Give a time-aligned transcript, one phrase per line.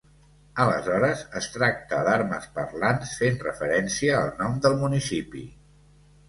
[0.61, 5.45] Aleshores, es tracta d'armes parlants, fent referència al nom del municipi.